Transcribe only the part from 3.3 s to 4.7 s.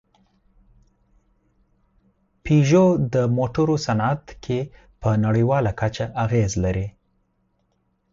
موټرو صنعت کې